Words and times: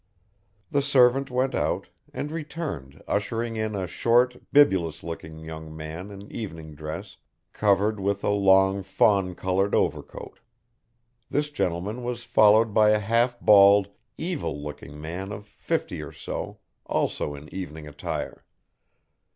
The 0.71 0.81
servant 0.81 1.29
went 1.29 1.53
out 1.53 1.89
and 2.11 2.31
returned 2.31 3.03
ushering 3.07 3.55
in 3.55 3.75
a 3.75 3.85
short 3.85 4.35
bibulous 4.51 5.03
looking 5.03 5.37
young 5.37 5.77
man 5.77 6.09
in 6.09 6.31
evening 6.31 6.73
dress 6.73 7.17
covered 7.53 7.99
with 7.99 8.23
a 8.23 8.31
long 8.31 8.81
fawn 8.81 9.35
coloured 9.35 9.75
overcoat; 9.75 10.39
this 11.29 11.51
gentleman 11.51 12.03
was 12.03 12.23
followed 12.23 12.73
by 12.73 12.89
a 12.89 12.97
half 12.99 13.39
bald, 13.41 13.89
evil 14.17 14.59
looking 14.59 14.99
man 14.99 15.31
of 15.31 15.45
fifty 15.45 16.01
or 16.01 16.11
so, 16.11 16.57
also 16.87 17.35
in 17.35 17.47
evening 17.53 17.87
attire. 17.87 18.43